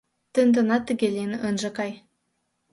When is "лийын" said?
1.15-1.33